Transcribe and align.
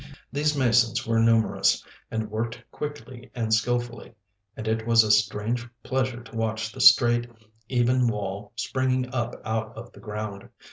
These 0.31 0.57
masons 0.57 1.05
were 1.05 1.19
numerous, 1.19 1.85
and 2.09 2.31
worked 2.31 2.59
quickly 2.71 3.29
and 3.35 3.53
skilfully; 3.53 4.15
and 4.57 4.67
it 4.67 4.87
was 4.87 5.03
a 5.03 5.11
strange 5.11 5.69
pleasure 5.83 6.23
to 6.23 6.35
watch 6.35 6.71
the 6.71 6.81
straight, 6.81 7.29
even 7.69 8.07
wall 8.07 8.51
springing 8.55 9.13
up 9.13 9.35
out 9.45 9.77
of 9.77 9.91
the 9.91 9.99
ground. 9.99 10.49